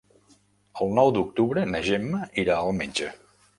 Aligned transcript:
El 0.85 0.95
nou 0.99 1.11
d'octubre 1.17 1.67
na 1.75 1.83
Gemma 1.91 2.25
irà 2.47 2.59
al 2.65 2.75
metge. 2.83 3.15